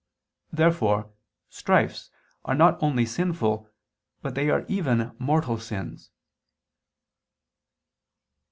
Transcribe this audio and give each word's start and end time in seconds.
Therefore 0.51 1.11
strifes 1.51 2.09
are 2.43 2.55
not 2.55 2.81
only 2.81 3.05
sinful, 3.05 3.69
but 4.23 4.33
they 4.33 4.49
are 4.49 4.65
even 4.67 5.15
mortal 5.19 5.59
sins. 5.59 6.09